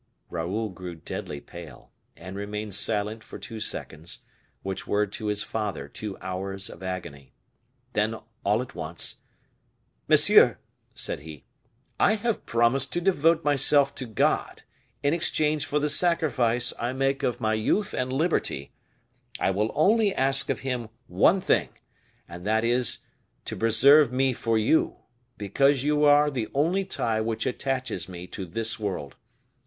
Raoul 0.31 0.69
grew 0.69 0.95
deadly 0.95 1.39
pale, 1.39 1.91
and 2.17 2.35
remained 2.35 2.73
silent 2.73 3.23
for 3.23 3.37
two 3.37 3.59
seconds, 3.59 4.21
which 4.63 4.87
were 4.87 5.05
to 5.05 5.27
his 5.27 5.43
father 5.43 5.87
two 5.87 6.17
hours 6.19 6.71
of 6.71 6.81
agony. 6.81 7.33
Then, 7.93 8.15
all 8.43 8.63
at 8.63 8.73
once: 8.73 9.17
"Monsieur," 10.07 10.57
said 10.95 11.19
he, 11.19 11.45
"I 11.99 12.15
have 12.15 12.47
promised 12.47 12.91
to 12.93 12.99
devote 12.99 13.43
myself 13.45 13.93
to 13.93 14.07
God. 14.07 14.63
In 15.03 15.13
exchange 15.13 15.67
for 15.67 15.77
the 15.77 15.87
sacrifice 15.87 16.73
I 16.79 16.93
make 16.93 17.21
of 17.21 17.39
my 17.39 17.53
youth 17.53 17.93
and 17.93 18.11
liberty, 18.11 18.71
I 19.39 19.51
will 19.51 19.69
only 19.75 20.15
ask 20.15 20.49
of 20.49 20.61
Him 20.61 20.89
one 21.05 21.41
thing, 21.41 21.69
and 22.27 22.43
that 22.47 22.63
is, 22.63 23.01
to 23.45 23.55
preserve 23.55 24.11
me 24.11 24.33
for 24.33 24.57
you, 24.57 25.01
because 25.37 25.83
you 25.83 26.05
are 26.05 26.31
the 26.31 26.49
only 26.55 26.85
tie 26.85 27.21
which 27.21 27.45
attaches 27.45 28.09
me 28.09 28.25
to 28.25 28.47
this 28.47 28.79
world. 28.79 29.15